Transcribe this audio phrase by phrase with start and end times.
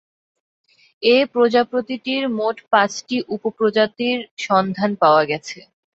[1.03, 5.57] এ প্রজাতিটির মোট পাঁচটি উপপ্রজাতির সন্ধান পাওয়া গেছে।